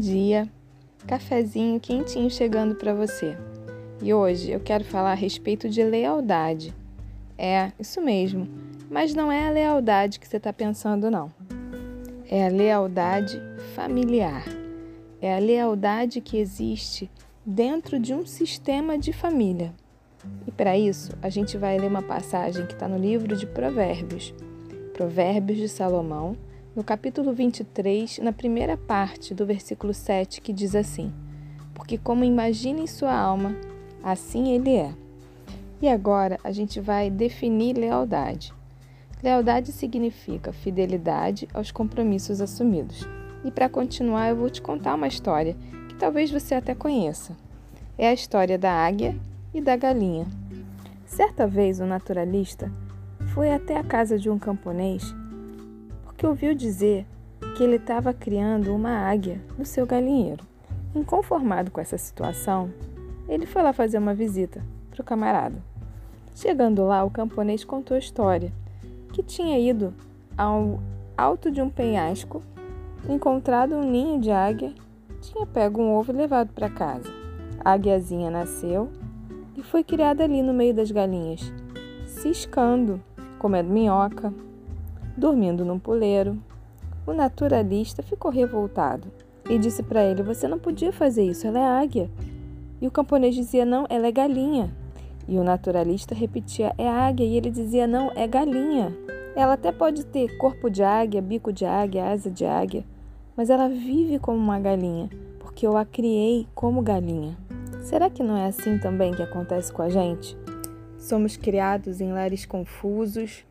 [0.00, 0.48] dia.
[1.06, 3.36] Cafezinho quentinho chegando para você.
[4.02, 6.74] E hoje eu quero falar a respeito de lealdade.
[7.38, 8.48] É, isso mesmo,
[8.90, 11.30] mas não é a lealdade que você está pensando, não.
[12.28, 13.40] É a lealdade
[13.74, 14.44] familiar.
[15.20, 17.10] É a lealdade que existe
[17.44, 19.74] dentro de um sistema de família.
[20.46, 24.34] E para isso, a gente vai ler uma passagem que está no livro de Provérbios.
[24.94, 26.36] Provérbios de Salomão,
[26.74, 31.12] no capítulo 23, na primeira parte do versículo 7, que diz assim:
[31.74, 33.56] Porque como imagina em sua alma,
[34.02, 34.94] assim ele é.
[35.82, 38.52] E agora a gente vai definir lealdade.
[39.22, 43.06] Lealdade significa fidelidade aos compromissos assumidos.
[43.44, 45.56] E para continuar, eu vou te contar uma história
[45.88, 47.36] que talvez você até conheça.
[47.98, 49.16] É a história da águia
[49.52, 50.26] e da galinha.
[51.04, 52.70] Certa vez, um naturalista
[53.34, 55.14] foi até a casa de um camponês
[56.20, 57.06] que ouviu dizer
[57.56, 60.44] que ele estava criando uma águia no seu galinheiro.
[60.94, 62.70] Inconformado com essa situação,
[63.26, 65.56] ele foi lá fazer uma visita para o camarada.
[66.36, 68.52] Chegando lá, o camponês contou a história
[69.14, 69.94] que tinha ido
[70.36, 70.78] ao
[71.16, 72.42] alto de um penhasco,
[73.08, 74.74] encontrado um ninho de águia,
[75.22, 77.10] tinha pego um ovo e levado para casa.
[77.64, 78.90] A águiazinha nasceu
[79.56, 81.50] e foi criada ali no meio das galinhas,
[82.04, 83.00] ciscando,
[83.38, 84.34] comendo minhoca,
[85.20, 86.36] dormindo num puleiro.
[87.06, 89.06] O naturalista ficou revoltado
[89.48, 92.10] e disse para ele: Você não podia fazer isso, ela é águia.
[92.80, 94.74] E o camponês dizia: Não, ela é galinha.
[95.28, 97.26] E o naturalista repetia: É águia.
[97.26, 98.96] E ele dizia: Não, é galinha.
[99.36, 102.84] Ela até pode ter corpo de águia, bico de águia, asa de águia,
[103.36, 107.36] mas ela vive como uma galinha, porque eu a criei como galinha.
[107.80, 110.36] Será que não é assim também que acontece com a gente?
[110.98, 113.44] Somos criados em lares confusos,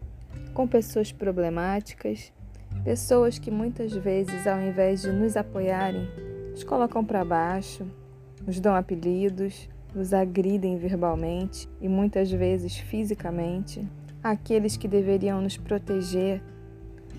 [0.54, 2.32] com pessoas problemáticas,
[2.84, 6.08] pessoas que muitas vezes, ao invés de nos apoiarem,
[6.52, 7.86] nos colocam para baixo,
[8.46, 13.88] nos dão apelidos, nos agridem verbalmente e muitas vezes fisicamente.
[14.22, 16.42] Aqueles que deveriam nos proteger,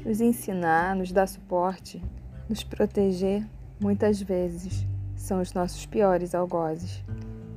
[0.05, 2.03] nos ensinar, nos dar suporte,
[2.49, 3.47] nos proteger,
[3.81, 7.03] muitas vezes são os nossos piores algozes.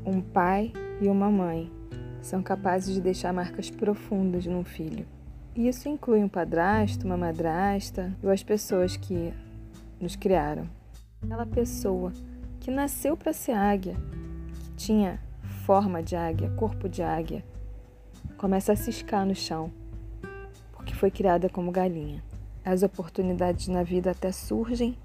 [0.06, 0.72] Um pai
[1.02, 1.72] e uma mãe
[2.22, 5.06] são capazes de deixar marcas profundas num filho.
[5.56, 9.31] Isso inclui um padrasto, uma madrasta ou as pessoas que
[10.02, 10.68] nos criaram.
[11.22, 12.12] Aquela pessoa
[12.59, 13.96] que nasceu para ser águia,
[14.52, 15.19] que tinha
[15.63, 17.46] forma de águia, corpo de águia,
[18.36, 19.72] começa a ciscar no chão,
[20.72, 22.24] porque foi criada como galinha.
[22.66, 24.97] As oportunidades na vida até surgem,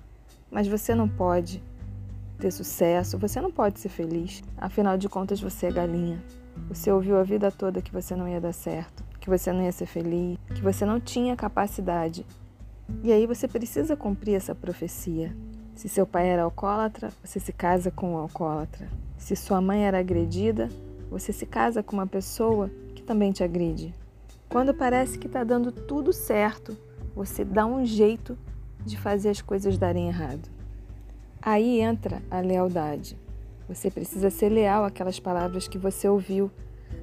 [0.50, 1.62] mas você não pode
[2.38, 4.42] ter sucesso, você não pode ser feliz.
[4.56, 6.24] Afinal de contas, você é galinha.
[6.68, 9.72] Você ouviu a vida toda que você não ia dar certo que você não ia
[9.72, 12.24] ser feliz, que você não tinha capacidade.
[13.02, 15.36] E aí você precisa cumprir essa profecia.
[15.74, 18.88] Se seu pai era alcoólatra, você se casa com um alcoólatra.
[19.18, 20.70] Se sua mãe era agredida,
[21.10, 23.94] você se casa com uma pessoa que também te agride.
[24.48, 26.74] Quando parece que está dando tudo certo,
[27.14, 28.36] você dá um jeito
[28.82, 30.48] de fazer as coisas darem errado.
[31.42, 33.14] Aí entra a lealdade.
[33.68, 36.50] Você precisa ser leal àquelas palavras que você ouviu.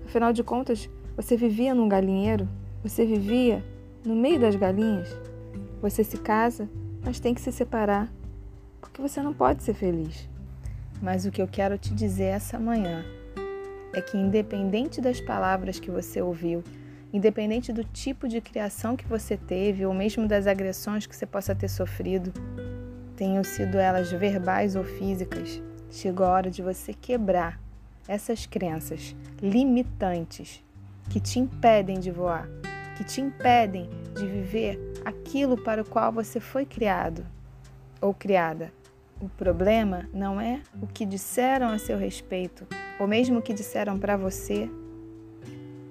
[0.05, 2.45] Afinal de contas, você vivia num galinheiro?
[2.83, 3.63] Você vivia
[4.05, 5.17] no meio das galinhas?
[5.81, 6.69] Você se casa,
[7.05, 8.11] mas tem que se separar,
[8.81, 10.29] porque você não pode ser feliz.
[11.01, 13.05] Mas o que eu quero te dizer essa manhã
[13.93, 16.61] é que, independente das palavras que você ouviu,
[17.13, 21.55] independente do tipo de criação que você teve, ou mesmo das agressões que você possa
[21.55, 22.33] ter sofrido,
[23.15, 27.57] tenham sido elas verbais ou físicas, chegou a hora de você quebrar
[28.05, 30.64] essas crenças limitantes
[31.09, 32.47] que te impedem de voar,
[32.97, 37.25] que te impedem de viver aquilo para o qual você foi criado
[38.01, 38.71] ou criada.
[39.21, 42.67] O problema não é o que disseram a seu respeito,
[42.99, 44.69] ou mesmo o que disseram para você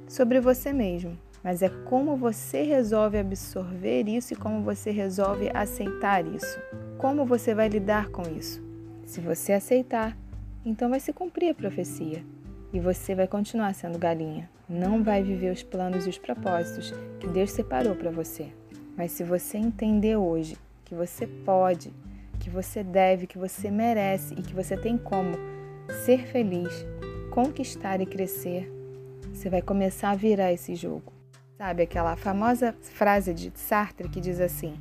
[0.06, 6.26] sobre você mesmo, mas é como você resolve absorver isso e como você resolve aceitar
[6.26, 6.58] isso.
[6.98, 8.62] Como você vai lidar com isso?
[9.04, 10.16] Se você aceitar,
[10.64, 12.24] então vai se cumprir a profecia
[12.74, 14.50] e você vai continuar sendo galinha.
[14.68, 18.52] Não vai viver os planos e os propósitos que Deus separou para você.
[18.96, 21.92] Mas se você entender hoje que você pode,
[22.40, 25.36] que você deve, que você merece e que você tem como
[26.04, 26.84] ser feliz,
[27.30, 28.68] conquistar e crescer,
[29.32, 31.12] você vai começar a virar esse jogo.
[31.56, 34.74] Sabe aquela famosa frase de Sartre que diz assim: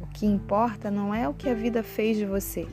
[0.00, 2.66] O que importa não é o que a vida fez de você,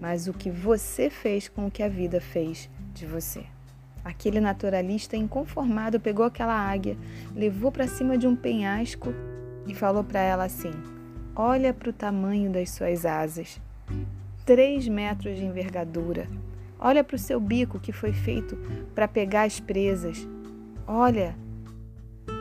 [0.00, 3.44] mas o que você fez com o que a vida fez de você.
[4.06, 6.96] Aquele naturalista inconformado pegou aquela águia,
[7.34, 9.12] levou para cima de um penhasco
[9.66, 10.70] e falou para ela assim:
[11.34, 13.60] Olha para o tamanho das suas asas.
[14.44, 16.28] três metros de envergadura.
[16.78, 18.56] Olha para o seu bico que foi feito
[18.94, 20.24] para pegar as presas.
[20.86, 21.34] Olha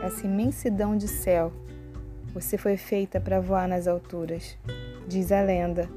[0.03, 1.51] essa imensidão de céu.
[2.31, 4.55] Você foi feita para voar nas alturas.
[5.07, 5.89] Diz a lenda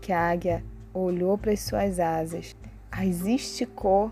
[0.00, 0.62] que a águia
[0.94, 2.54] olhou para as suas asas,
[2.92, 4.08] as esticou,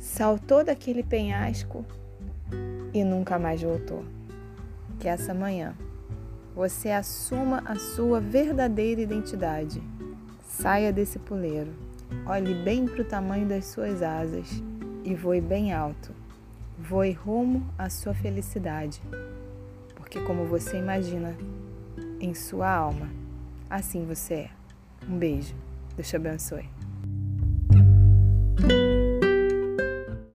[0.00, 1.84] saltou daquele penhasco
[2.92, 4.02] e nunca mais voltou.
[4.98, 5.76] Que essa manhã
[6.56, 9.80] você assuma a sua verdadeira identidade.
[10.42, 11.72] Saia desse puleiro,
[12.26, 14.62] olhe bem para o tamanho das suas asas
[15.04, 16.12] e voe bem alto.
[16.78, 19.00] Voe rumo à sua felicidade,
[19.94, 21.36] porque, como você imagina
[22.18, 23.08] em sua alma,
[23.68, 24.50] assim você é.
[25.08, 25.54] Um beijo.
[25.94, 26.79] Deus te abençoe.